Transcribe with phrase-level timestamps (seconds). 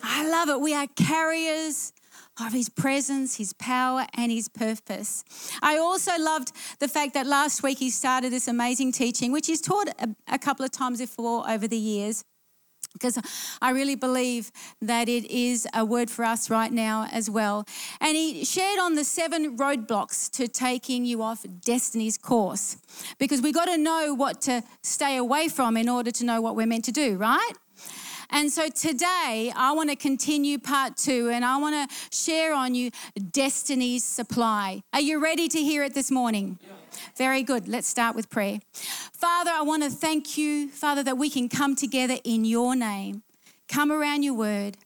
[0.02, 0.60] I love it.
[0.60, 1.94] We are carriers
[2.42, 5.24] of his presence, his power, and his purpose.
[5.62, 9.62] I also loved the fact that last week he started this amazing teaching, which he's
[9.62, 12.26] taught a, a couple of times before over the years.
[12.94, 13.20] Because
[13.62, 17.66] I really believe that it is a word for us right now as well.
[18.02, 22.78] And he shared on the seven roadblocks to taking you off destiny's course.
[23.18, 26.56] Because we got to know what to stay away from in order to know what
[26.56, 27.54] we're meant to do, right?
[28.32, 32.76] And so today, I want to continue part two and I want to share on
[32.76, 32.92] you
[33.32, 34.84] Destiny's Supply.
[34.94, 36.60] Are you ready to hear it this morning?
[36.62, 36.74] Yeah.
[37.16, 37.68] Very good.
[37.68, 38.60] Let's start with prayer.
[38.74, 43.24] Father, I want to thank you, Father, that we can come together in your name,
[43.68, 44.78] come around your word.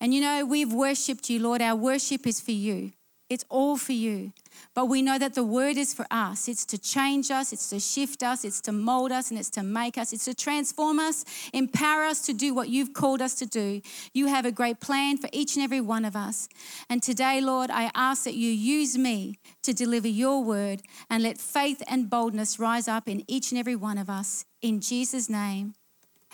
[0.00, 1.60] And you know, we've worshiped you, Lord.
[1.60, 2.92] Our worship is for you,
[3.28, 4.32] it's all for you.
[4.74, 6.48] But we know that the word is for us.
[6.48, 9.62] It's to change us, it's to shift us, it's to mold us, and it's to
[9.62, 13.46] make us, it's to transform us, empower us to do what you've called us to
[13.46, 13.80] do.
[14.12, 16.48] You have a great plan for each and every one of us.
[16.88, 21.38] And today, Lord, I ask that you use me to deliver your word and let
[21.38, 24.44] faith and boldness rise up in each and every one of us.
[24.62, 25.74] In Jesus' name,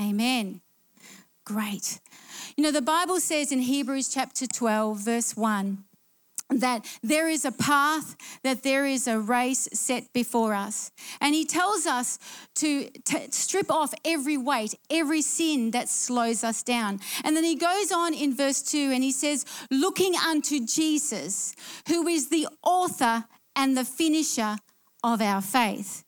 [0.01, 0.61] amen.
[1.45, 2.01] Great.
[2.57, 5.85] You know, the Bible says in Hebrews chapter 12, verse 1
[6.51, 10.91] that there is a path, that there is a race set before us.
[11.21, 12.19] And he tells us
[12.57, 17.01] to, to, strip off every weight, every sin that slows us down.
[17.25, 21.55] And then he goes on in verse 2 and he says, Looking unto Jesus,
[21.89, 23.25] who is the author
[23.57, 24.57] and the finisher
[25.03, 26.05] of our faith.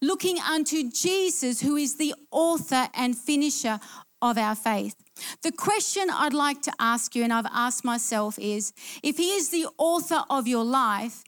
[0.00, 3.78] Looking unto Jesus, who is the author and finisher
[4.20, 4.94] of our faith.
[5.42, 9.50] The question I'd like to ask you, and I've asked myself, is if He is
[9.50, 11.24] the author of your life,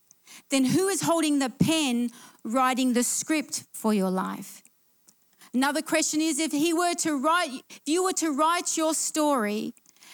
[0.51, 2.11] then who is holding the pen
[2.45, 4.63] writing the script for your life?
[5.53, 9.73] Another question is if he were to write, if you were to write your story,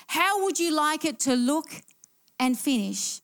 [0.08, 1.70] how would you like it to look
[2.38, 3.22] and finish?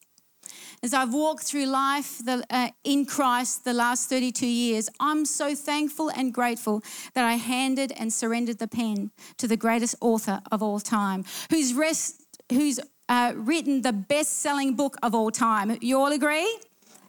[0.83, 5.55] As I've walked through life the, uh, in Christ the last 32 years, I'm so
[5.55, 6.83] thankful and grateful
[7.15, 11.73] that I handed and surrendered the pen to the greatest author of all time, who's,
[11.73, 12.21] rest,
[12.51, 12.79] who's
[13.09, 15.75] uh, written the best selling book of all time.
[15.81, 16.59] You all agree?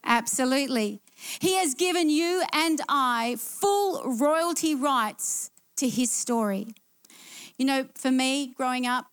[0.03, 1.03] Absolutely.
[1.39, 6.69] He has given you and I full royalty rights to his story.
[7.59, 9.07] You know, for me, growing up,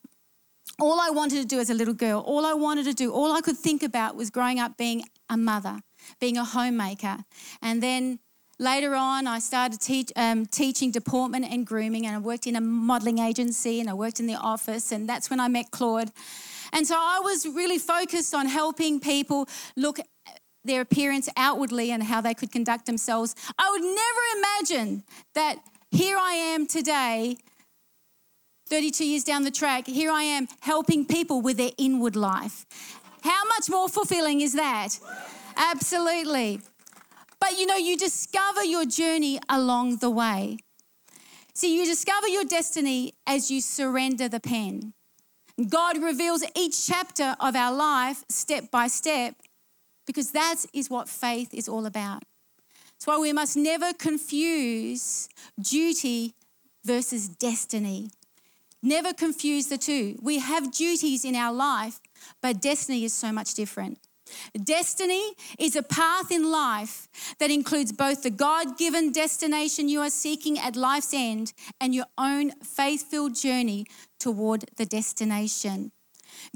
[0.80, 3.32] all I wanted to do as a little girl, all I wanted to do, all
[3.32, 5.80] I could think about was growing up being a mother,
[6.20, 7.18] being a homemaker.
[7.62, 8.20] And then
[8.60, 12.62] later on, I started teach, um, teaching deportment and grooming, and I worked in a
[12.62, 16.12] modeling agency and I worked in the office, and that's when I met Claude.
[16.74, 20.00] And so I was really focused on helping people look
[20.64, 23.36] their appearance outwardly and how they could conduct themselves.
[23.58, 25.04] I would never imagine
[25.36, 25.58] that
[25.92, 27.38] here I am today
[28.68, 32.66] 32 years down the track, here I am helping people with their inward life.
[33.22, 35.00] How much more fulfilling is that?
[35.56, 36.62] Absolutely.
[37.40, 40.58] But you know, you discover your journey along the way.
[41.54, 44.94] See, you discover your destiny as you surrender the pen.
[45.70, 49.36] God reveals each chapter of our life step by step
[50.06, 52.24] because that is what faith is all about.
[52.94, 55.30] That's why we must never confuse
[55.62, 56.34] duty
[56.84, 58.10] versus destiny.
[58.84, 60.18] Never confuse the two.
[60.22, 62.00] We have duties in our life,
[62.42, 64.00] but destiny is so much different.
[64.64, 67.08] Destiny is a path in life
[67.40, 72.06] that includes both the God given destination you are seeking at life's end and your
[72.18, 73.86] own faith filled journey
[74.20, 75.92] toward the destination.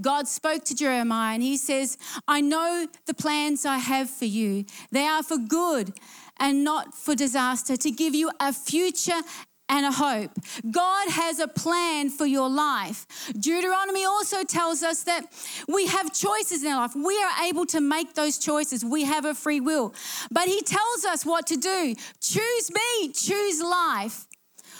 [0.01, 1.97] God spoke to Jeremiah and he says,
[2.27, 4.65] I know the plans I have for you.
[4.91, 5.93] They are for good
[6.39, 9.21] and not for disaster, to give you a future
[9.69, 10.31] and a hope.
[10.69, 13.05] God has a plan for your life.
[13.39, 15.31] Deuteronomy also tells us that
[15.67, 16.95] we have choices in our life.
[16.95, 18.83] We are able to make those choices.
[18.83, 19.93] We have a free will.
[20.31, 24.25] But He tells us what to do choose me, choose life.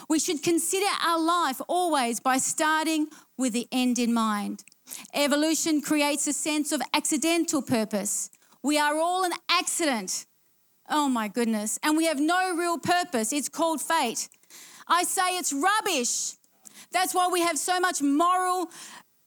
[0.10, 4.63] We should consider our life always by starting with the end in mind.
[5.13, 8.31] Evolution creates a sense of accidental purpose.
[8.63, 10.25] We are all an accident.
[10.90, 11.80] Oh my goodness.
[11.84, 13.31] And we have no real purpose.
[13.31, 14.28] It's called fate.
[14.89, 16.36] I say it's rubbish.
[16.91, 18.69] That's why we have so much moral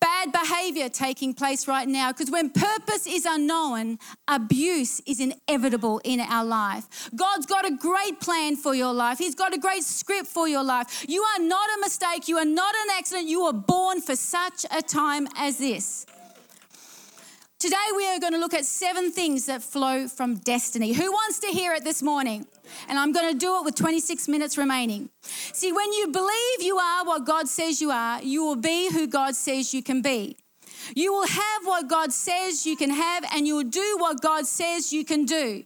[0.01, 6.19] bad behavior taking place right now because when purpose is unknown, abuse is inevitable in
[6.19, 7.09] our life.
[7.15, 10.65] God's got a great plan for your life, He's got a great script for your
[10.65, 11.07] life.
[11.09, 14.67] You are not a mistake, you are not an accident, you were born for such
[14.73, 16.05] a time as this.
[17.63, 20.95] Today, we are going to look at seven things that flow from destiny.
[20.95, 22.45] Who wants to hear it this morning?
[22.89, 25.11] And I'm going to do it with 26 minutes remaining.
[25.23, 29.07] See, when you believe you are what God says you are, you will be who
[29.07, 30.37] God says you can be.
[30.97, 34.45] You will have what God says you can have, and you will do what God
[34.45, 35.63] says you can do.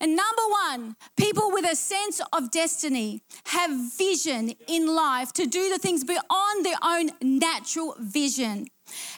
[0.00, 5.68] And number one, people with a sense of destiny have vision in life to do
[5.68, 8.68] the things beyond their own natural vision.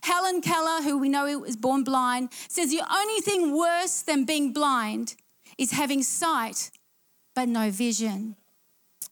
[0.03, 4.53] Helen Keller, who we know was born blind, says the only thing worse than being
[4.53, 5.17] blind
[5.59, 6.71] is having sight
[7.35, 8.37] but no vision.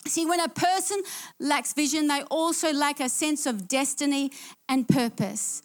[0.07, 1.03] See, when a person
[1.39, 4.33] lacks vision, they also lack a sense of destiny
[4.69, 5.63] and purpose.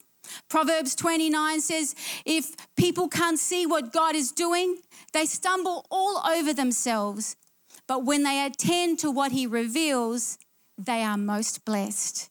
[0.49, 1.95] Proverbs 29 says,
[2.25, 4.77] If people can't see what God is doing,
[5.13, 7.35] they stumble all over themselves.
[7.88, 10.38] But when they attend to what He reveals,
[10.77, 12.29] they are most blessed.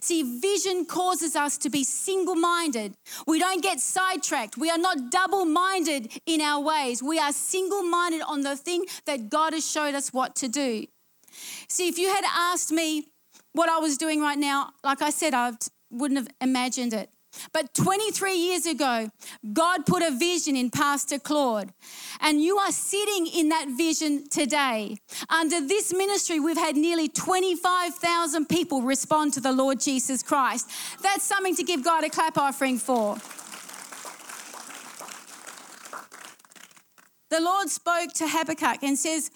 [0.00, 2.94] See, vision causes us to be single minded.
[3.26, 4.56] We don't get sidetracked.
[4.56, 7.02] We are not double minded in our ways.
[7.02, 10.86] We are single minded on the thing that God has showed us what to do.
[11.68, 13.08] See, if you had asked me
[13.52, 15.52] what I was doing right now, like I said, I
[15.90, 17.10] wouldn't have imagined it.
[17.52, 19.10] But 23 years ago,
[19.52, 21.72] God put a vision in Pastor Claude,
[22.20, 24.98] and you are sitting in that vision today.
[25.28, 30.70] Under this ministry, we've had nearly 25,000 people respond to the Lord Jesus Christ.
[31.02, 33.16] That's something to give God a clap offering for.
[37.30, 39.30] The Lord spoke to Habakkuk and says,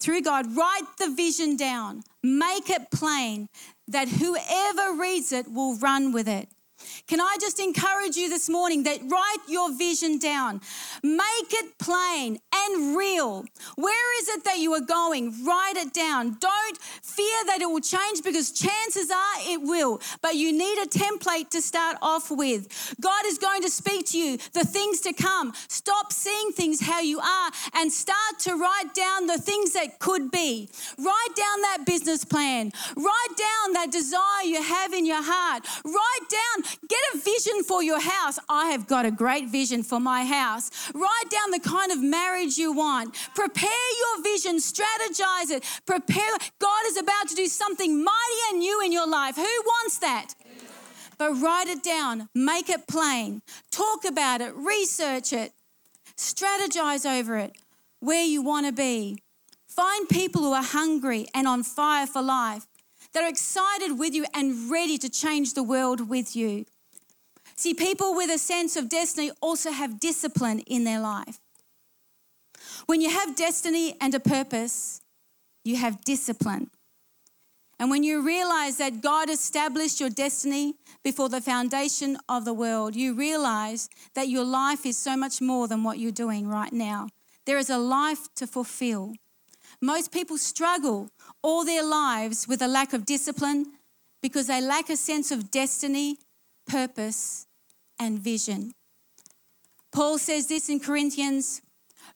[0.00, 3.48] through God, write the vision down, make it plain,
[3.88, 6.48] that whoever reads it will run with it.
[7.12, 10.62] Can I just encourage you this morning that write your vision down,
[11.02, 13.44] make it plain and real.
[13.76, 15.44] Where is it that you are going?
[15.44, 16.38] Write it down.
[16.40, 20.86] Don't fear that it will change because chances are it will, but you need a
[20.86, 22.94] template to start off with.
[22.98, 25.52] God is going to speak to you the things to come.
[25.68, 30.30] Stop seeing things how you are and start to write down the things that could
[30.30, 30.70] be.
[30.96, 32.72] Write down that business plan.
[32.96, 35.66] Write down that desire you have in your heart.
[35.84, 38.38] Write down Get a vision for your house.
[38.48, 40.70] I have got a great vision for my house.
[40.94, 43.14] Write down the kind of marriage you want.
[43.34, 45.64] Prepare your vision, strategize it.
[45.86, 46.32] Prepare.
[46.58, 49.36] God is about to do something mighty and new in your life.
[49.36, 50.34] Who wants that?
[51.18, 55.52] But write it down, make it plain, talk about it, research it,
[56.16, 57.52] strategize over it,
[58.00, 59.22] where you want to be.
[59.68, 62.66] Find people who are hungry and on fire for life
[63.12, 66.66] that are excited with you and ready to change the world with you.
[67.62, 71.38] See, people with a sense of destiny also have discipline in their life.
[72.86, 75.00] When you have destiny and a purpose,
[75.62, 76.72] you have discipline.
[77.78, 80.74] And when you realize that God established your destiny
[81.04, 85.68] before the foundation of the world, you realize that your life is so much more
[85.68, 87.10] than what you're doing right now.
[87.46, 89.14] There is a life to fulfill.
[89.80, 91.10] Most people struggle
[91.42, 93.66] all their lives with a lack of discipline
[94.20, 96.18] because they lack a sense of destiny,
[96.66, 97.46] purpose,
[98.02, 98.72] and vision.
[99.94, 101.62] Paul says this in Corinthians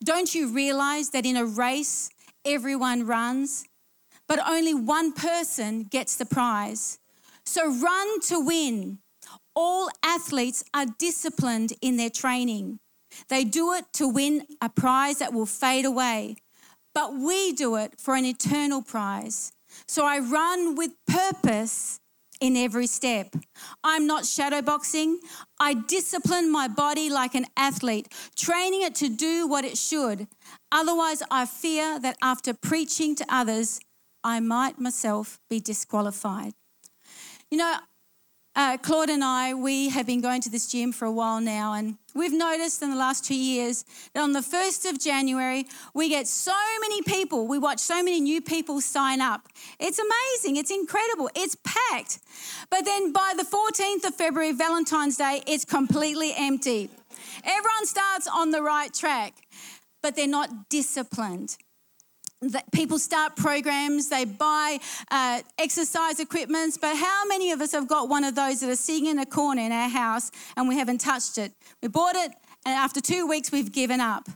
[0.03, 2.11] Don't you realize that in a race,
[2.44, 3.65] everyone runs,
[4.29, 6.99] but only one person gets the prize?
[7.44, 8.99] So run to win.
[9.55, 12.81] All athletes are disciplined in their training.
[13.29, 16.37] They do it to win a prize that will fade away
[16.96, 19.53] but we do it for an eternal prize.
[19.87, 22.01] So I run with purpose
[22.40, 23.34] in every step.
[23.82, 25.16] I'm not shadowboxing.
[25.58, 30.28] I discipline my body like an athlete, training it to do what it should.
[30.70, 33.81] Otherwise, I fear that after preaching to others,
[34.22, 36.55] I might myself be disqualified.
[37.50, 37.76] You know,
[38.56, 41.75] uh, Claude and I, we have been going to this gym for a while now,
[41.75, 43.84] and we've noticed in the last two years
[44.15, 48.19] that on the 1st of January, we get so many people, we watch so many
[48.19, 49.46] new people sign up.
[49.79, 52.19] It's amazing, it's incredible, it's packed.
[52.70, 56.89] But then by the 14th of February, Valentine's Day, it's completely empty.
[57.44, 59.34] Everyone starts on the right track,
[60.03, 61.58] but they're not disciplined
[62.72, 64.79] people start programs, they buy
[65.10, 68.76] uh, exercise equipments, but how many of us have got one of those that are
[68.76, 71.53] sitting in a corner in our house and we haven't touched it?
[71.82, 72.32] We bought it,
[72.65, 74.29] and after two weeks, we've given up.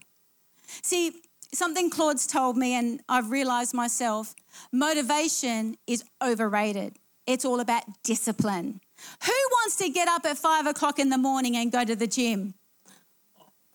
[0.82, 4.34] See, something Claude's told me, and I've realized myself
[4.72, 6.96] motivation is overrated.
[7.26, 8.80] It's all about discipline.
[9.24, 12.06] Who wants to get up at five o'clock in the morning and go to the
[12.06, 12.54] gym?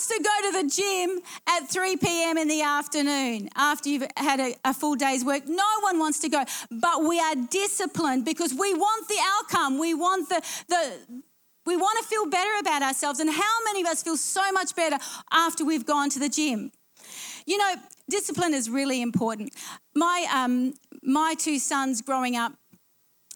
[0.00, 2.38] Wants to go to the gym at 3 p.m.
[2.38, 5.46] in the afternoon after you've had a, a, full day's work?
[5.46, 9.78] No one wants to go, but we are disciplined because we want the outcome.
[9.78, 11.22] We want the, the
[11.66, 13.20] we want to feel better about ourselves.
[13.20, 14.96] And how many of us feel so much better
[15.34, 16.72] after we've gone to the gym?
[17.44, 17.74] You know,
[18.08, 19.52] discipline is really important.
[19.94, 22.54] My um, my two sons growing up,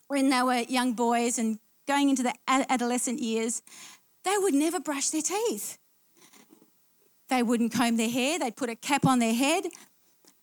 [0.08, 3.60] when they were young boys and going into the adolescent years,
[4.24, 5.76] they would never brush their teeth.
[7.28, 9.64] They wouldn't comb their hair, they'd put a cap on their head.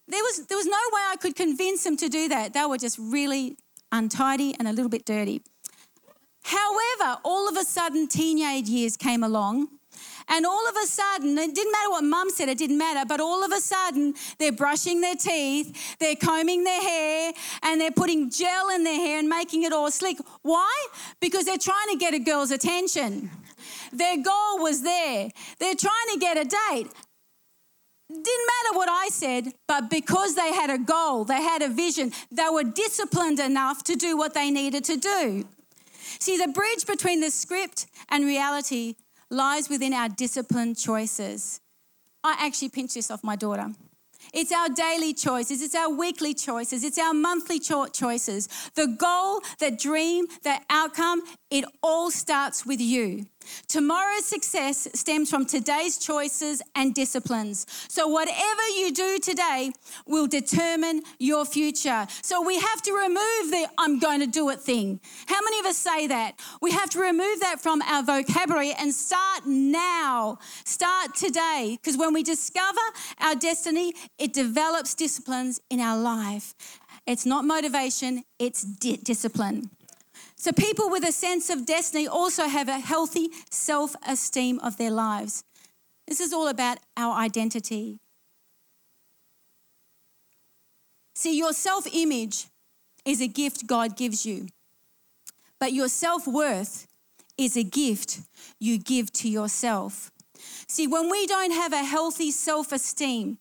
[0.07, 2.53] There was, there was no way I could convince them to do that.
[2.53, 3.55] They were just really
[3.91, 5.41] untidy and a little bit dirty.
[6.43, 9.67] However, all of a sudden, teenage years came along.
[10.27, 13.19] And all of a sudden, it didn't matter what mum said, it didn't matter, but
[13.19, 17.33] all of a sudden, they're brushing their teeth, they're combing their hair,
[17.63, 20.17] and they're putting gel in their hair and making it all slick.
[20.41, 20.88] Why?
[21.19, 23.29] Because they're trying to get a girl's attention.
[23.91, 25.29] Their goal was there.
[25.59, 26.87] They're trying to get a date.
[28.09, 32.11] Didn't matter what I said, but because they had a goal, they had a vision,
[32.29, 35.47] they were disciplined enough to do what they needed to do.
[36.19, 38.95] See, the bridge between the script and reality
[39.29, 41.61] lies within our disciplined choices.
[42.23, 43.71] I actually pinched this off my daughter.
[44.33, 48.47] It's our daily choices, it's our weekly choices, it's our monthly cho- choices.
[48.75, 53.25] The goal, the dream, the outcome, it all starts with you.
[53.67, 57.65] Tomorrow's success stems from today's choices and disciplines.
[57.89, 59.72] So, whatever you do today
[60.08, 62.08] will determine your future.
[62.22, 65.01] So, we have to remove the I'm going to do it thing.
[65.27, 66.39] How many of us say that?
[66.62, 70.38] We have to remove that from our vocabulary and start now.
[70.63, 71.77] Start today.
[71.81, 72.79] Because when we discover
[73.20, 76.53] our destiny, it develops disciplines in our life.
[77.08, 79.72] It's not motivation, it's di- discipline.
[80.41, 84.89] So, people with a sense of destiny also have a healthy self esteem of their
[84.89, 85.43] lives.
[86.07, 88.00] This is all about our identity.
[91.13, 92.48] See, your self image
[93.05, 94.48] is a gift God gives you,
[95.60, 96.88] but your self worth
[97.38, 98.21] is a gift
[98.60, 100.10] you give to yourself.
[100.67, 103.38] See, when we don't have a healthy self esteem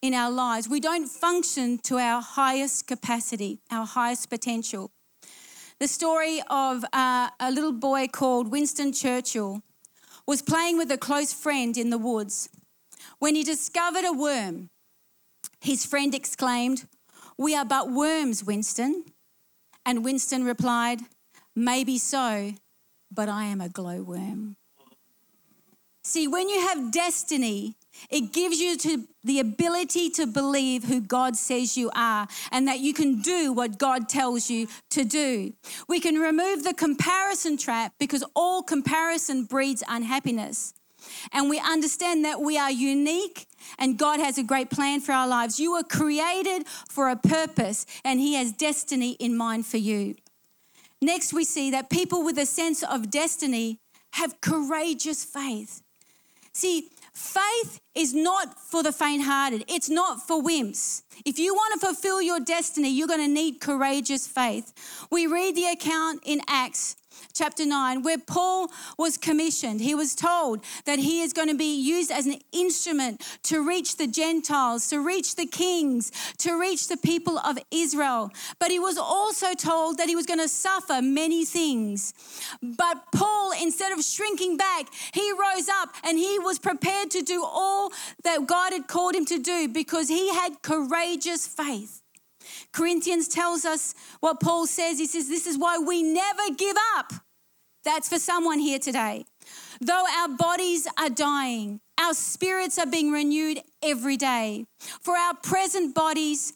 [0.00, 4.90] in our lives, we don't function to our highest capacity, our highest potential.
[5.84, 9.60] The story of uh, a little boy called Winston Churchill
[10.26, 12.48] was playing with a close friend in the woods.
[13.18, 14.70] When he discovered a worm,
[15.60, 16.86] his friend exclaimed,
[17.36, 19.04] We are but worms, Winston.
[19.84, 21.00] And Winston replied,
[21.54, 22.54] Maybe so,
[23.12, 24.56] but I am a glowworm.
[26.02, 27.76] See, when you have destiny,
[28.10, 32.80] it gives you to the ability to believe who God says you are and that
[32.80, 35.52] you can do what God tells you to do.
[35.88, 40.74] We can remove the comparison trap because all comparison breeds unhappiness.
[41.32, 43.46] And we understand that we are unique
[43.78, 45.60] and God has a great plan for our lives.
[45.60, 50.16] You were created for a purpose and He has destiny in mind for you.
[51.02, 53.78] Next, we see that people with a sense of destiny
[54.12, 55.82] have courageous faith.
[56.54, 61.02] See, Faith is not for the faint hearted, it's not for wimps.
[61.24, 64.72] If you want to fulfill your destiny, you're going to need courageous faith.
[65.12, 66.96] We read the account in Acts
[67.32, 69.80] chapter 9, where Paul was commissioned.
[69.80, 73.96] He was told that he is going to be used as an instrument to reach
[73.96, 78.30] the Gentiles, to reach the kings, to reach the people of Israel.
[78.58, 82.14] But he was also told that he was going to suffer many things.
[82.62, 87.44] But Paul, instead of shrinking back, he rose up and he was prepared to do
[87.44, 87.92] all
[88.22, 92.03] that God had called him to do because he had courageous faith.
[92.72, 94.98] Corinthians tells us what Paul says.
[94.98, 97.12] He says, This is why we never give up.
[97.84, 99.24] That's for someone here today.
[99.80, 104.64] Though our bodies are dying, our spirits are being renewed every day.
[104.78, 106.54] For our present bodies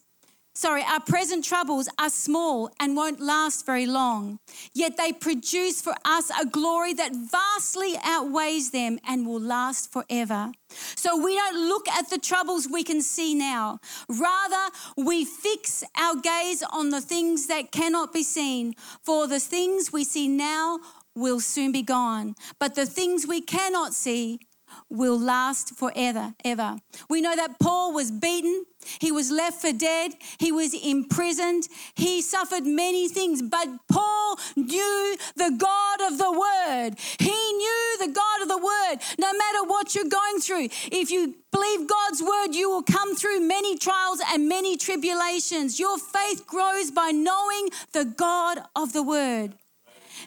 [0.59, 4.41] sorry, our present troubles are small and won't last very long.
[4.75, 10.51] Yet they produce for us a glory that vastly outweighs them and will last forever.
[10.97, 13.79] So we don't look at the troubles we can see now.
[14.09, 18.75] Rather, we fix our gaze on the things that cannot be seen.
[19.05, 20.81] For the things we see now
[21.15, 24.41] will soon be gone, but the things we cannot see
[24.91, 26.79] will last forever, ever.
[27.11, 28.65] We know that Paul was beaten,
[29.01, 30.13] He was left for dead.
[30.39, 31.69] He was imprisoned.
[31.95, 33.43] He suffered many things.
[33.43, 36.99] But Paul knew the God of the Word.
[37.19, 38.97] He knew the God of the Word.
[39.19, 43.41] No matter what you're going through, if you believe God's Word, you will come through
[43.41, 45.79] many trials and many tribulations.
[45.79, 49.55] Your faith grows by knowing the God of the Word.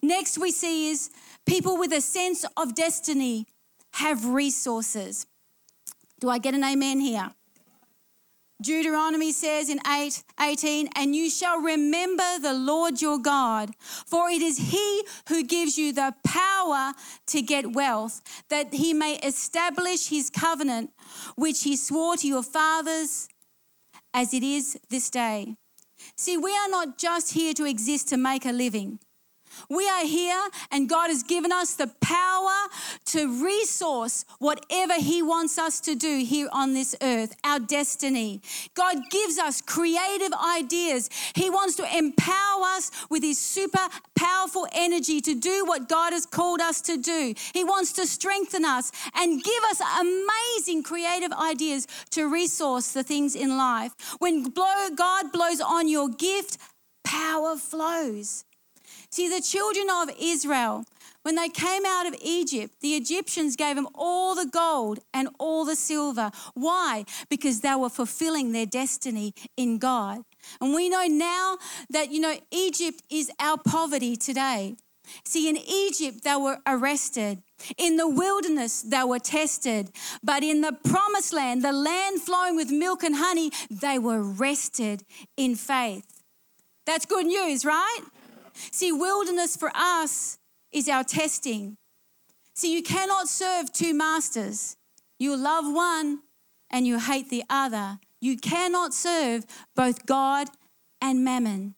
[0.04, 1.10] Next, we see is
[1.46, 3.48] people with a sense of destiny
[3.94, 5.26] have resources.
[6.20, 7.32] Do I get an amen here?
[8.62, 14.42] Deuteronomy says in 8 18, and you shall remember the Lord your God, for it
[14.42, 16.94] is he who gives you the power
[17.28, 20.92] to get wealth, that he may establish his covenant,
[21.36, 23.28] which he swore to your fathers,
[24.14, 25.56] as it is this day.
[26.16, 29.00] See, we are not just here to exist to make a living.
[29.70, 30.42] We are here,
[30.72, 32.70] and God has given us the power
[33.06, 38.42] to resource whatever He wants us to do here on this earth, our destiny.
[38.74, 41.10] God gives us creative ideas.
[41.36, 46.26] He wants to empower us with His super powerful energy to do what God has
[46.26, 47.34] called us to do.
[47.54, 53.36] He wants to strengthen us and give us amazing creative ideas to resource the things
[53.36, 53.94] in life.
[54.20, 56.58] When blow, God blows on your gift,
[57.04, 58.46] power flows.
[59.12, 60.86] See, the children of Israel,
[61.24, 65.66] when they came out of Egypt, the Egyptians gave them all the gold and all
[65.66, 66.32] the silver.
[66.54, 67.04] Why?
[67.30, 70.24] Because they were fulfilling their destiny in God.
[70.62, 71.58] And we know now
[71.90, 74.76] that, you know, Egypt is our poverty today.
[75.26, 77.44] See, in Egypt, they were arrested.
[77.78, 79.92] In the wilderness, they were tested.
[80.24, 85.04] But in the promised land, the land flowing with milk and honey, they were rested
[85.36, 86.24] in faith.
[86.86, 88.00] That's good news, right?
[88.54, 90.40] See, wilderness for us
[90.72, 91.78] is our testing.
[92.54, 94.78] See, you cannot serve two masters.
[95.20, 96.20] You love one
[96.70, 98.00] and you hate the other.
[98.20, 100.48] You cannot serve both God
[101.02, 101.76] and mammon.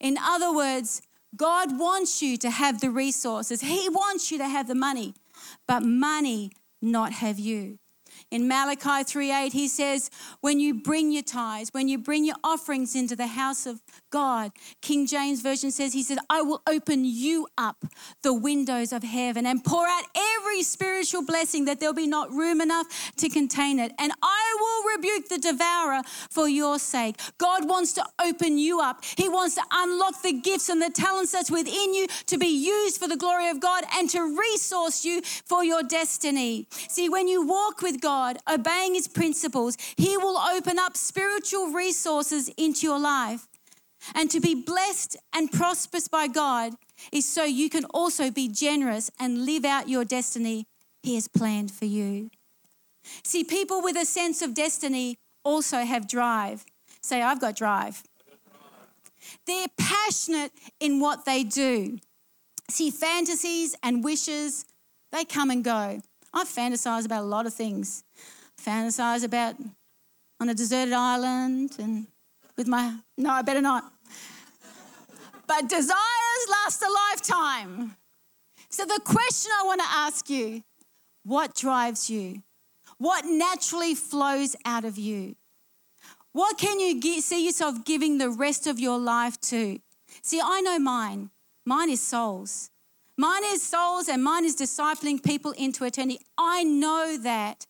[0.00, 1.02] In other words,
[1.36, 5.14] God wants you to have the resources, He wants you to have the money,
[5.66, 7.78] but money not have you.
[8.30, 12.94] In Malachi 3:8 he says, "When you bring your tithes, when you bring your offerings
[12.94, 13.80] into the house of
[14.10, 17.86] God." King James version says he said, "I will open you up
[18.20, 22.60] the windows of heaven and pour out every spiritual blessing that there'll be not room
[22.60, 27.94] enough to contain it, and I will rebuke the devourer for your sake." God wants
[27.94, 29.04] to open you up.
[29.16, 32.98] He wants to unlock the gifts and the talents that's within you to be used
[32.98, 36.66] for the glory of God and to resource you for your destiny.
[36.90, 41.68] See, when you walk with God, God, obeying His principles, He will open up spiritual
[41.68, 43.46] resources into your life.
[44.14, 46.72] And to be blessed and prosperous by God
[47.12, 50.66] is so you can also be generous and live out your destiny
[51.02, 52.30] He has planned for you.
[53.22, 56.64] See, people with a sense of destiny also have drive.
[57.00, 58.02] Say, I've got drive.
[59.46, 61.98] They're passionate in what they do.
[62.68, 64.64] See, fantasies and wishes,
[65.12, 66.00] they come and go.
[66.32, 68.04] I fantasize about a lot of things.
[68.60, 69.56] Fantasize about
[70.40, 72.06] on a deserted island and
[72.56, 73.92] with my, no, I better not.
[75.46, 77.96] But desires last a lifetime.
[78.68, 80.62] So the question I want to ask you
[81.24, 82.42] what drives you?
[82.98, 85.36] What naturally flows out of you?
[86.32, 89.78] What can you get, see yourself giving the rest of your life to?
[90.22, 91.30] See, I know mine.
[91.64, 92.70] Mine is souls.
[93.18, 96.20] Mine is souls and mine is discipling people into eternity.
[96.38, 97.66] I know that.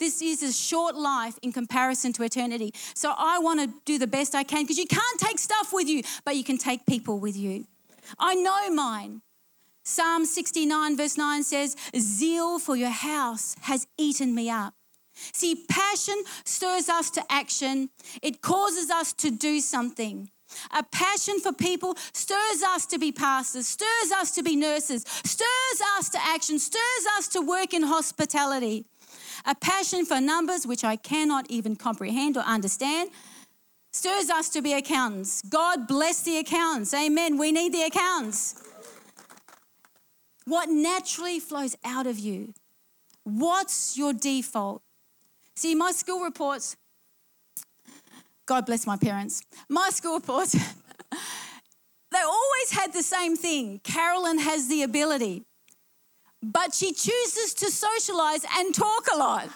[0.00, 2.72] This is a short life in comparison to eternity.
[2.94, 5.88] So I want to do the best I can because you can't take stuff with
[5.88, 7.66] you, but you can take people with you.
[8.18, 9.22] I know mine.
[9.84, 14.74] Psalm 69, verse 9 says, Zeal for your house has eaten me up.
[15.32, 17.90] See, passion stirs us to action,
[18.22, 20.30] it causes us to do something.
[20.76, 25.80] A passion for people stirs us to be pastors, stirs us to be nurses, stirs
[25.96, 28.84] us to action, stirs us to work in hospitality.
[29.46, 33.10] A passion for numbers, which I cannot even comprehend or understand,
[33.92, 35.42] stirs us to be accountants.
[35.42, 36.92] God bless the accountants.
[36.92, 37.38] Amen.
[37.38, 38.62] We need the accountants.
[40.44, 42.54] What naturally flows out of you?
[43.24, 44.82] What's your default?
[45.54, 46.76] See, my school reports
[48.48, 49.42] God bless my parents.
[49.68, 50.48] My school report,
[52.12, 53.78] they always had the same thing.
[53.84, 55.44] Carolyn has the ability,
[56.42, 59.50] but she chooses to socialize and talk a lot.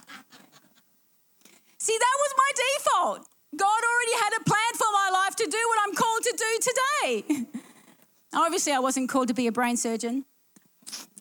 [1.78, 3.28] See, that was my default.
[3.56, 6.58] God already had a plan for my life to do what I'm called to do
[6.60, 7.46] today.
[8.34, 10.26] Obviously, I wasn't called to be a brain surgeon.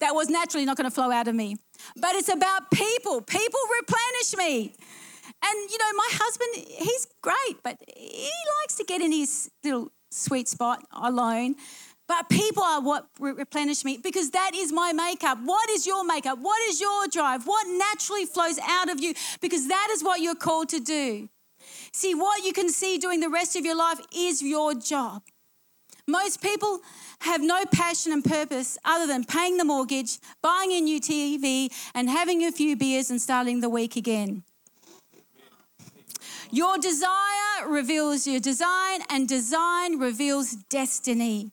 [0.02, 1.56] That was naturally not going to flow out of me.
[1.96, 3.22] But it's about people.
[3.22, 4.76] People replenish me.
[5.44, 9.92] And, you know, my husband, he's great, but he likes to get in his little
[10.12, 11.56] sweet spot alone.
[12.08, 15.38] But people are what replenish me because that is my makeup.
[15.44, 16.40] What is your makeup?
[16.40, 17.48] What is your drive?
[17.48, 19.14] What naturally flows out of you?
[19.40, 21.30] Because that is what you're called to do.
[21.94, 25.24] See, what you can see doing the rest of your life is your job.
[26.08, 26.80] Most people
[27.20, 32.10] have no passion and purpose other than paying the mortgage, buying a new TV, and
[32.10, 34.44] having a few beers and starting the week again.
[36.52, 41.52] Your desire reveals your design, and design reveals destiny.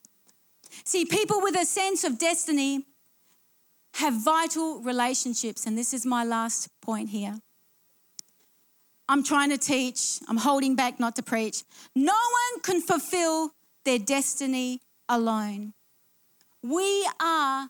[0.85, 2.85] See, people with a sense of destiny
[3.95, 7.41] have vital relationships, and this is my last point here.
[9.09, 11.65] I'm trying to teach, I'm holding back not to preach.
[11.95, 13.53] No one can fulfill
[13.85, 15.73] their destiny alone.
[16.63, 17.69] We are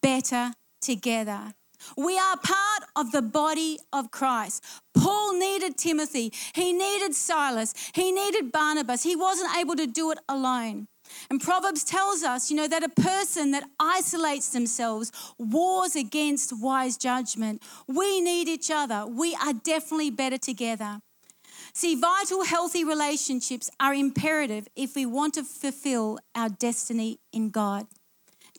[0.00, 1.54] better together.
[1.96, 4.64] We are part of the body of Christ.
[4.94, 6.32] Paul needed Timothy.
[6.54, 7.74] He needed Silas.
[7.94, 9.02] He needed Barnabas.
[9.02, 10.88] He wasn't able to do it alone.
[11.30, 16.96] And Proverbs tells us, you know, that a person that isolates themselves wars against wise
[16.96, 17.62] judgment.
[17.86, 19.06] We need each other.
[19.06, 21.00] We are definitely better together.
[21.72, 27.86] See, vital, healthy relationships are imperative if we want to fulfill our destiny in God.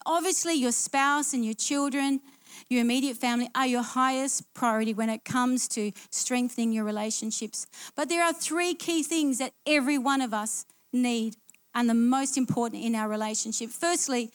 [0.05, 2.21] Obviously, your spouse and your children,
[2.69, 7.67] your immediate family are your highest priority when it comes to strengthening your relationships.
[7.95, 11.36] But there are three key things that every one of us need
[11.74, 13.69] and the most important in our relationship.
[13.69, 14.32] Firstly,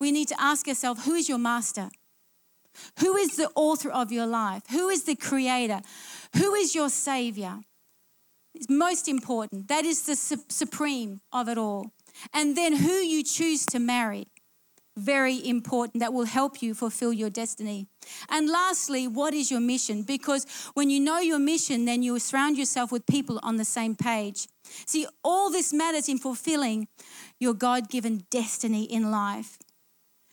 [0.00, 1.90] we need to ask ourselves who is your master?
[3.00, 4.62] Who is the author of your life?
[4.70, 5.80] Who is the creator?
[6.36, 7.60] Who is your savior?
[8.54, 9.68] It's most important.
[9.68, 11.92] That is the su- supreme of it all.
[12.32, 14.28] And then who you choose to marry.
[14.96, 16.00] Very important.
[16.00, 17.86] That will help you fulfill your destiny.
[18.28, 20.02] And lastly, what is your mission?
[20.02, 23.94] Because when you know your mission, then you surround yourself with people on the same
[23.94, 24.48] page.
[24.86, 26.88] See, all this matters in fulfilling
[27.38, 29.58] your God given destiny in life.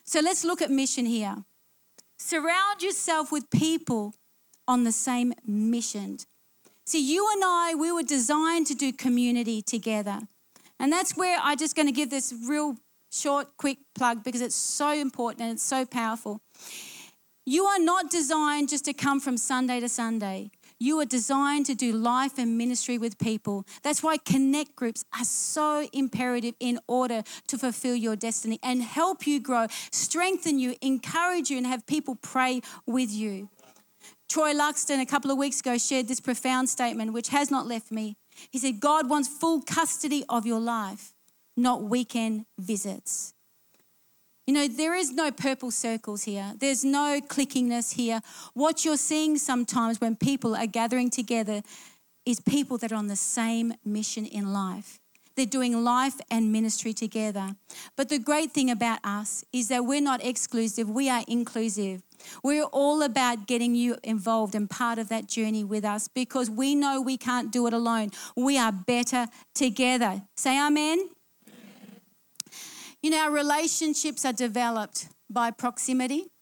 [0.04, 1.44] So let's look at mission here.
[2.18, 4.14] Surround yourself with people
[4.66, 6.18] on the same mission.
[6.84, 10.20] See, you and I, we were designed to do community together.
[10.80, 12.76] And that's where I'm just going to give this real
[13.10, 16.40] short, quick plug because it's so important and it's so powerful.
[17.46, 20.50] You are not designed just to come from Sunday to Sunday.
[20.80, 23.64] You are designed to do life and ministry with people.
[23.82, 29.26] That's why connect groups are so imperative in order to fulfill your destiny and help
[29.26, 33.48] you grow, strengthen you, encourage you, and have people pray with you.
[34.28, 37.90] Troy Luxton, a couple of weeks ago, shared this profound statement, which has not left
[37.90, 38.16] me.
[38.50, 41.12] He said, God wants full custody of your life,
[41.58, 43.34] not weekend visits.
[44.46, 46.54] You know, there is no purple circles here.
[46.58, 48.22] There's no clickingness here.
[48.54, 51.60] What you're seeing sometimes when people are gathering together
[52.24, 55.00] is people that are on the same mission in life.
[55.36, 57.54] They're doing life and ministry together.
[57.96, 62.02] But the great thing about us is that we're not exclusive, we are inclusive.
[62.42, 66.74] We're all about getting you involved and part of that journey with us because we
[66.74, 68.10] know we can't do it alone.
[68.34, 70.22] We are better together.
[70.36, 71.10] Say amen.
[73.02, 76.32] You know, our relationships are developed by proximity,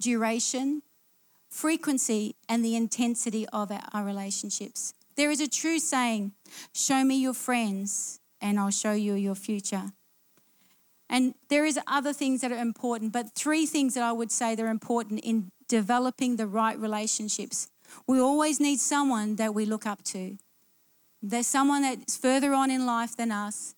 [0.00, 0.82] duration,
[1.48, 4.94] frequency, and the intensity of our relationships.
[5.16, 6.32] There is a true saying
[6.74, 9.92] show me your friends, and I'll show you your future.
[11.08, 14.54] And there is other things that are important, but three things that I would say
[14.54, 17.68] that are important in developing the right relationships.
[18.06, 20.36] We always need someone that we look up to.
[21.22, 23.74] There's someone that's further on in life than us,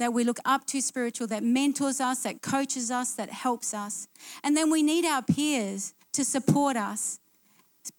[0.00, 4.08] that we look up to spiritual, that mentors us, that coaches us, that helps us.
[4.42, 7.20] And then we need our peers to support us.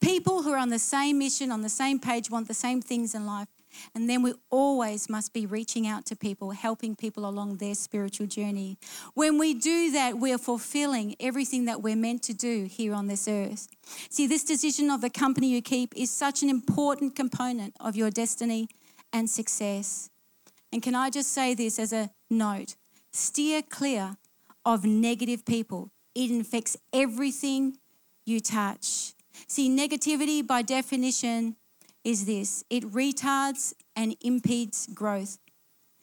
[0.01, 3.15] People who are on the same mission, on the same page, want the same things
[3.15, 3.47] in life.
[3.95, 8.27] And then we always must be reaching out to people, helping people along their spiritual
[8.27, 8.77] journey.
[9.13, 13.07] When we do that, we are fulfilling everything that we're meant to do here on
[13.07, 13.67] this earth.
[14.09, 18.09] See, this decision of the company you keep is such an important component of your
[18.09, 18.67] destiny
[19.13, 20.09] and success.
[20.71, 22.75] And can I just say this as a note?
[23.11, 24.17] Steer clear
[24.65, 25.91] of negative people.
[26.15, 27.77] It infects everything
[28.25, 29.13] you touch.
[29.47, 31.55] See, negativity by definition
[32.03, 35.37] is this it retards and impedes growth.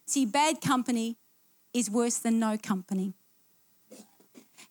[0.06, 1.16] See, bad company
[1.72, 3.14] is worse than no company.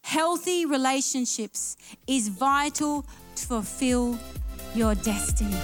[0.01, 1.75] Healthy relationships
[2.07, 3.05] is vital
[3.35, 4.17] to fulfill
[4.73, 5.57] your destiny.